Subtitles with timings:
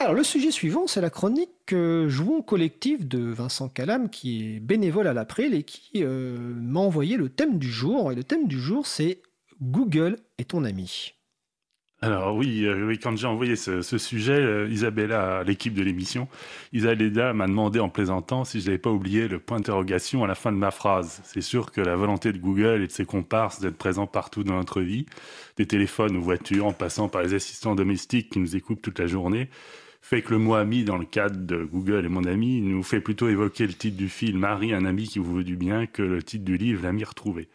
[0.00, 4.58] Alors le sujet suivant, c'est la chronique euh, Jouons collectif de Vincent Calam, qui est
[4.58, 8.10] bénévole à l'April et qui euh, m'a envoyé le thème du jour.
[8.10, 9.20] Et le thème du jour, c'est
[9.60, 11.12] Google est ton ami.
[12.02, 16.28] Alors oui, euh, quand j'ai envoyé ce, sujet, euh, Isabella, l'équipe de l'émission,
[16.72, 20.34] Isabella m'a demandé en plaisantant si je n'avais pas oublié le point d'interrogation à la
[20.34, 21.20] fin de ma phrase.
[21.24, 24.54] C'est sûr que la volonté de Google et de ses comparses d'être présents partout dans
[24.54, 25.04] notre vie,
[25.58, 29.06] des téléphones aux voitures, en passant par les assistants domestiques qui nous écoutent toute la
[29.06, 29.50] journée,
[30.00, 33.00] fait que le mot ami dans le cadre de Google et mon ami nous fait
[33.00, 36.02] plutôt évoquer le titre du film Marie, un ami qui vous veut du bien que
[36.02, 37.48] le titre du livre L'ami retrouvé.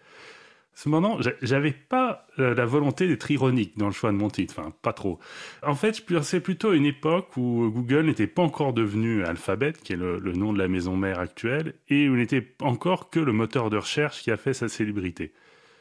[0.78, 4.74] Cependant, j'avais pas euh, la volonté d'être ironique dans le choix de mon titre, enfin
[4.82, 5.20] pas trop.
[5.64, 9.72] En fait, je pensais plutôt à une époque où Google n'était pas encore devenu Alphabet,
[9.72, 13.32] qui est le, nom de la maison mère actuelle, et où n'était encore que le
[13.32, 15.32] moteur de recherche qui a fait sa célébrité.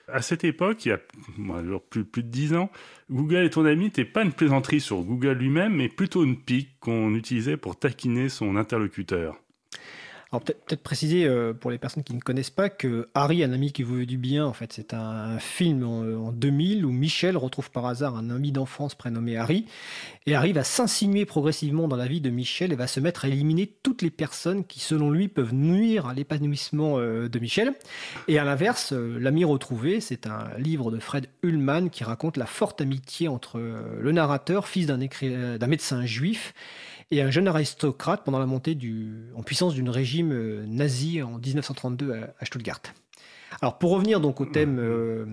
[0.06, 0.98] À cette époque, il y a
[1.90, 2.70] plus, de dix ans,
[3.10, 6.78] Google et ton ami n'était pas une plaisanterie sur Google lui-même, mais plutôt une pique
[6.80, 9.43] qu'on utilisait pour taquiner son interlocuteur.
[10.32, 13.72] Alors peut-être préciser euh, pour les personnes qui ne connaissent pas que Harry, un ami
[13.72, 17.70] qui vous veut du bien, en fait, c'est un, film en, 2000 où Michel retrouve
[17.70, 19.66] par hasard un ami d'enfance prénommé Harry,
[20.26, 23.28] et Harry va s'insinuer progressivement dans la vie de Michel et va se mettre à
[23.28, 27.74] éliminer toutes les personnes qui, selon lui, peuvent nuire à l'épanouissement euh, de Michel.
[28.28, 32.46] Et à l'inverse, euh, l'ami retrouvé, c'est un livre de Fred Ullman qui raconte la
[32.46, 33.60] forte amitié entre
[34.00, 36.54] le narrateur, fils d'un médecin juif,
[37.10, 38.76] et un jeune aristocrate pendant la montée
[39.34, 42.80] en puissance d'une régime euh, nazi en 1932 à, Stuttgart.
[43.60, 45.26] Alors pour revenir donc au thème, euh,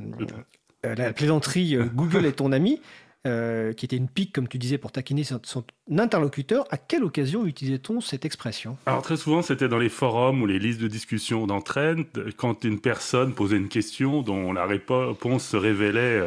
[0.86, 2.82] euh, la plaisanterie Google est ton ami,
[3.24, 5.40] qui était une pique, comme tu disais, pour taquiner son,
[5.96, 6.66] interlocuteur.
[6.72, 8.78] À quelle occasion utilisait-on cette expression?
[8.88, 12.06] Alors très souvent, c'était dans les forums ou les listes de discussion d'entraîne,
[12.38, 16.20] quand une personne posait une question dont la réponse se révélait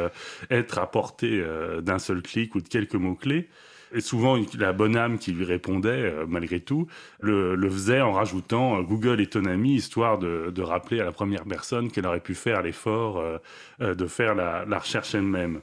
[0.49, 1.43] être apportée
[1.81, 3.49] d'un seul clic ou de quelques mots-clés.
[3.93, 6.87] Et souvent, la bonne âme qui lui répondait, euh, malgré tout,
[7.19, 11.43] le, faisait en rajoutant euh, Google est ton ami, histoire de, rappeler à la première
[11.45, 15.61] personne qu'elle aurait pu faire l'effort euh, de faire la recherche elle-même.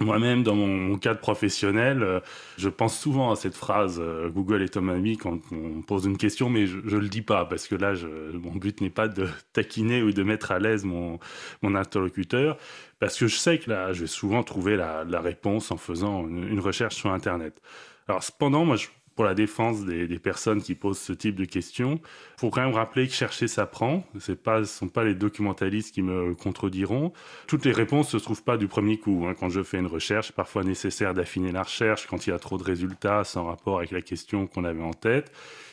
[0.00, 2.18] Moi-même, dans mon, cadre professionnel, euh,
[2.58, 6.16] je pense souvent à cette phrase euh, Google est ton ami quand on pose une
[6.16, 7.94] question, mais je, ne le dis pas parce que là,
[8.32, 11.20] mon but n'est pas de taquiner ou de mettre à l'aise mon,
[11.62, 12.56] interlocuteur,
[12.98, 16.26] parce que je sais que là, je vais souvent trouver la, la réponse en faisant
[16.26, 17.60] une, une, recherche sur Internet.
[18.08, 22.00] Alors, cependant, moi, je pour la défense des, personnes qui posent ce type de questions.
[22.36, 24.04] Il faut quand même rappeler que chercher s'apprend.
[24.18, 27.12] Ce ne sont pas les documentalistes qui me contrediront.
[27.46, 29.26] Toutes les réponses ne se trouvent pas du premier coup.
[29.28, 29.34] Hein.
[29.38, 32.58] Quand je fais une recherche, parfois nécessaire d'affiner la recherche quand il y a trop
[32.58, 35.30] de résultats sans rapport avec la question qu'on avait en tête.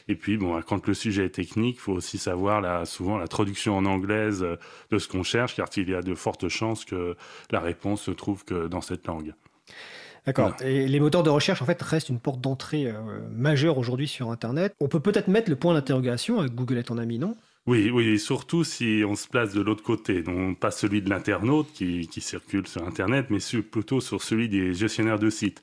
[0.08, 3.78] Et puis, bon, quand le sujet est technique, il faut aussi savoir souvent la traduction
[3.78, 4.46] en anglaise
[4.90, 7.16] de ce qu'on cherche, car il y a de fortes chances que
[7.52, 9.34] la réponse se trouve que dans cette langue.
[10.26, 10.56] D'accord.
[10.62, 12.94] Et les moteurs de recherche, en fait, restent une porte d'entrée euh,
[13.32, 14.74] majeure aujourd'hui sur Internet.
[14.80, 17.36] On peut peut-être mettre le point d'interrogation avec Google est ton ami, non?
[17.68, 21.72] Oui, oui, surtout si on se place de l'autre côté, donc pas celui de l'internaute
[21.74, 25.62] qui, circule sur Internet, mais plutôt sur celui des gestionnaires de sites.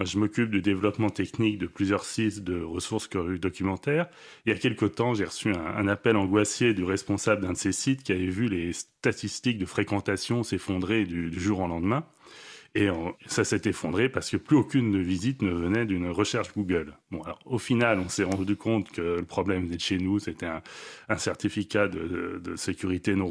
[0.00, 4.08] Moi, je m'occupe du développement technique de plusieurs sites de ressources documentaires.
[4.44, 7.72] Il y a quelque temps, j'ai reçu un, appel angoissé du responsable d'un de ces
[7.72, 12.04] sites qui avait vu les statistiques de fréquentation s'effondrer du, jour au lendemain.
[12.76, 12.90] Et
[13.24, 16.92] ça s'est effondré parce que plus aucune visite ne venait d'une recherche Google.
[17.10, 20.18] Bon, alors au final, on s'est rendu compte que le problème venait de chez nous,
[20.18, 23.28] c'était un, certificat de, sécurité non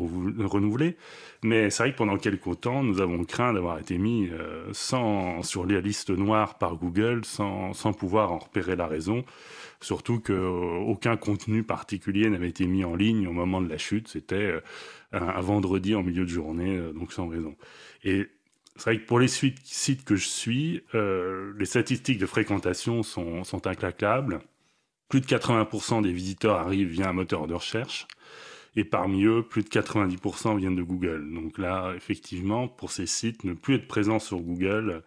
[0.47, 0.97] renouvelé.
[1.44, 5.44] Mais c'est vrai que pendant quelques temps, nous avons craint d'avoir été mis euh, sans,
[5.44, 9.25] sur les listes noires par Google sans, sans pouvoir en repérer la raison.
[9.79, 14.07] Surtout qu'aucun euh, contenu particulier n'avait été mis en ligne au moment de la chute.
[14.07, 14.62] C'était euh,
[15.12, 17.56] un, un, vendredi en milieu de journée, donc sans raison.
[18.03, 18.27] Et
[18.75, 23.44] c'est vrai que pour les sites que je suis, euh, les statistiques de fréquentation sont,
[23.44, 23.62] sont.
[25.08, 28.08] Plus de 80% des visiteurs arrivent via un moteur de recherche.
[28.75, 31.34] Et parmi eux, plus de 90% viennent de Google.
[31.34, 35.03] Donc là, effectivement, pour ces sites, ne plus être présent sur Google,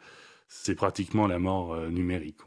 [0.49, 2.39] c'est pratiquement la mort euh, numérique.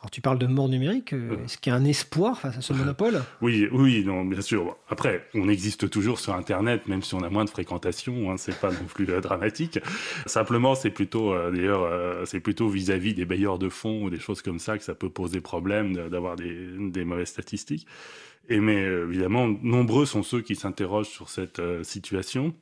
[0.00, 1.44] Alors tu parles de mort numérique, euh, euh.
[1.44, 3.20] est-ce qu'il y a un espoir face à ce monopole?
[3.42, 4.76] Oui, oui, non, bien sûr.
[4.88, 8.56] Après, on existe toujours sur Internet, même si on a moins de fréquentation, hein, c'est
[8.60, 9.80] pas non plus euh, dramatique.
[10.26, 14.60] Simplement, c'est plutôt, d'ailleurs, c'est plutôt vis-à-vis des bailleurs de fonds ou des choses comme
[14.60, 17.86] ça que ça peut poser problème d'avoir des, des, mauvaises statistiques.
[18.48, 22.54] Et mais évidemment, nombreux sont ceux qui s'interrogent sur cette situation.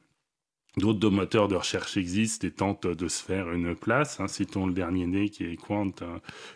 [0.78, 4.20] D'autres moteurs de recherche existent et tentent de se faire une place.
[4.20, 4.28] Hein.
[4.28, 5.90] Citons le dernier né qui est Quant,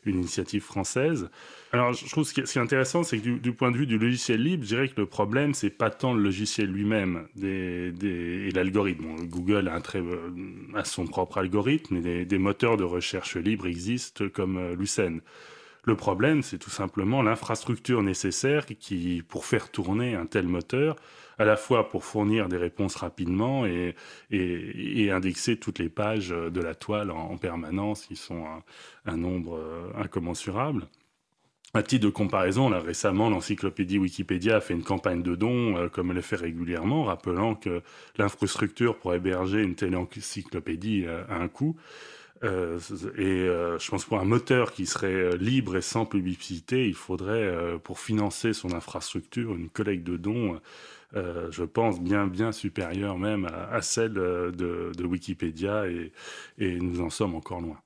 [0.04, 1.30] une initiative française.
[1.72, 4.42] Alors, je trouve ce qui est, intéressant, c'est que du, point de vue du logiciel
[4.42, 9.26] libre, je dirais que le problème, c'est pas tant le logiciel lui-même et l'algorithme.
[9.26, 10.02] Google très,
[10.74, 15.22] a son propre algorithme, des, des, moteurs de recherche libre existent comme euh, Lucene.
[15.84, 20.96] Le problème, c'est tout simplement l'infrastructure nécessaire qui, pour faire tourner un tel moteur,
[21.38, 23.94] à la fois pour fournir des réponses rapidement et,
[25.10, 28.44] indexer toutes les pages de la toile en, permanence, qui sont
[29.06, 30.86] un, nombre euh, incommensurable.
[31.72, 35.88] À titre de comparaison, là, récemment, l'encyclopédie Wikipédia a fait une campagne de dons, euh,
[35.88, 37.82] comme elle le fait régulièrement, rappelant que
[38.18, 41.76] l'infrastructure pour héberger une telle encyclopédie euh, a un coût.
[42.42, 42.78] Euh,
[43.18, 46.94] et euh, je pense pour un moteur qui serait euh, libre et sans publicité, il
[46.94, 50.60] faudrait, pour financer son infrastructure, une collecte de dons,
[51.14, 56.12] je pense, bien, bien supérieure même à, celle de, Wikipédia, et,
[56.58, 57.80] et, nous en sommes encore loin.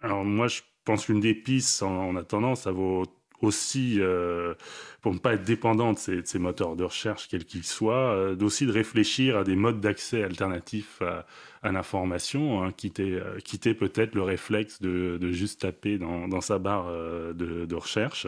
[0.00, 3.04] Alors moi, je pense qu'une des pistes, en, en attendant, ça vaut
[3.42, 4.54] aussi, euh,
[5.00, 8.66] pour ne pas être dépendant de ces, moteurs de recherche, quels qu'ils soient, euh, d'aussi
[8.66, 11.02] de réfléchir à des modes d'accès alternatifs
[11.62, 16.40] à, l'information, hein, quitter, euh, quitter peut-être le réflexe de, de, juste taper dans, dans
[16.40, 18.26] sa barre de, de recherche.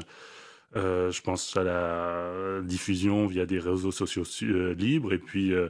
[0.75, 5.69] Euh, je pense à la diffusion via des réseaux sociaux euh, libres et puis euh,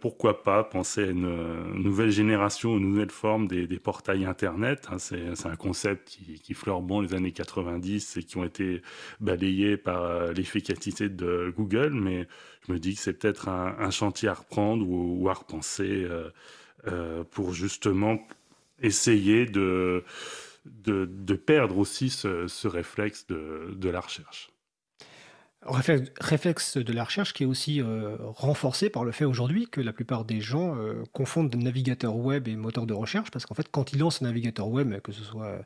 [0.00, 4.88] pourquoi pas penser à une, nouvelle génération, une nouvelle forme des, portails Internet.
[4.90, 4.98] Hein.
[4.98, 8.82] c'est, un concept qui, qui fleure bon les années 90 et qui ont été
[9.20, 12.26] balayés par l'efficacité de Google, mais
[12.66, 16.06] je me dis que c'est peut-être un, chantier à reprendre ou, à repenser
[17.30, 18.18] pour justement
[18.80, 20.04] essayer de
[20.64, 24.50] de, perdre aussi ce, réflexe de, la recherche.
[25.62, 29.92] Réflexe, de la recherche qui est aussi euh, renforcé par le fait aujourd'hui que la
[29.92, 33.92] plupart des gens euh, confondent navigateur web et moteur de recherche, parce qu'en fait, quand
[33.92, 35.60] ils lancent un navigateur web, que ce soit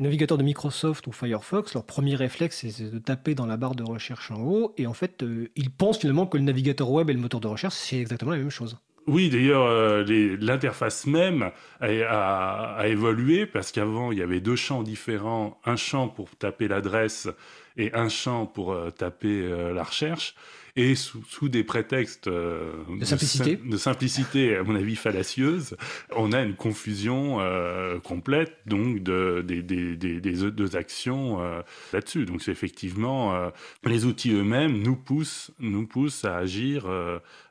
[0.00, 3.74] un navigateur de Microsoft ou Firefox, leur premier réflexe c'est de taper dans la barre
[3.74, 7.08] de recherche en haut, et en fait, euh, ils pensent finalement que le navigateur web
[7.08, 8.76] et le moteur de recherche, c'est exactement la même chose.
[9.08, 11.50] Oui, d'ailleurs, euh, l'interface même
[11.80, 17.28] a, évolué parce qu'avant, il y avait deux champs différents, un champ pour taper l'adresse
[17.76, 20.36] et un champ pour euh, taper euh, la recherche
[20.74, 25.76] et sous, des prétextes euh, de simplicité, de, simplicité, à mon avis fallacieuse,
[26.16, 31.60] on a une confusion euh, complète donc de, des, des, des, des deux actions euh,
[31.92, 32.24] là-dessus.
[32.24, 33.50] Donc c'est effectivement
[33.84, 36.86] les outils eux-mêmes nous poussent, nous poussent à agir,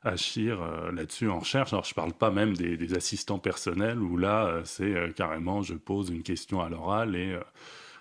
[0.03, 0.59] agir
[0.91, 1.73] là-dessus en recherche.
[1.73, 6.23] Alors je parle pas même des, assistants personnels où là c'est carrément je pose une
[6.23, 7.37] question à l'oral et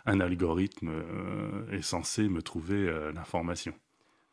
[0.06, 0.90] un algorithme
[1.70, 3.75] est censé me trouver l'information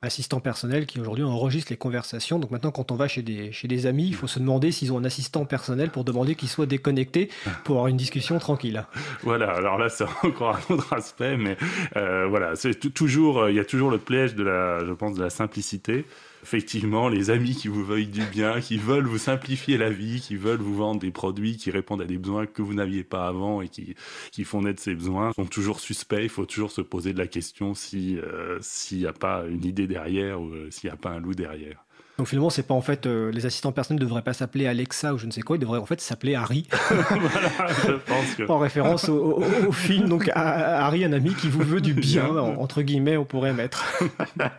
[0.01, 2.37] assistant personnel qui aujourd'hui enregistre les conversations.
[2.37, 4.93] Donc maintenant, quand on va chez des, chez des amis, il faut se demander s'ils
[4.93, 7.29] ont un assistant personnel pour demander qu'il soit déconnecté
[7.63, 8.85] pour avoir une discussion tranquille.
[9.23, 11.57] Voilà, alors là, c'est encore un autre aspect, mais
[11.95, 15.15] euh, voilà, c'est toujours, euh, il y a toujours le piège de la, je pense,
[15.15, 16.05] de la simplicité
[16.47, 20.37] effectivement, les amis qui vous veuillent du bien, qui veulent vous simplifier la vie, qui
[20.37, 23.61] veulent vous vendre des produits qui répondent à des besoins que vous n'aviez pas avant
[23.61, 23.95] et qui,
[24.31, 26.23] qui font naître ces besoins, sont toujours suspects.
[26.23, 29.65] Il faut toujours se poser de la question si euh, s'il n'y a pas une
[29.65, 31.85] idée derrière ou euh, s'il n'y a pas un loup derrière.
[32.17, 35.13] Donc finalement, c'est pas en fait euh, les assistants personnels ne devraient pas s'appeler Alexa
[35.13, 36.67] ou je ne sais quoi, ils devraient en fait s'appeler Harry.
[36.89, 37.49] voilà,
[37.85, 38.43] je pense que...
[38.51, 39.41] en référence au,
[39.71, 40.09] film.
[40.09, 43.85] Donc Harry, un ami qui vous veut du bien, entre guillemets, on pourrait mettre.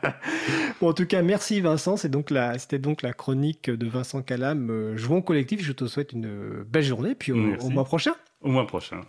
[0.80, 1.96] bon, en tout cas, merci Vincent.
[1.96, 4.70] C'est donc la, c'était donc la chronique de Vincent Calam.
[4.70, 5.64] Euh, jouons collectif.
[5.64, 8.12] Je te souhaite une belle journée, puis au mois prochain.
[8.40, 9.00] Au mois prochain.